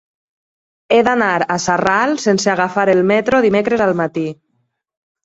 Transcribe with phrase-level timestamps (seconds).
[0.95, 4.25] He d'anar a Sarral sense agafar el metro dimecres al matí.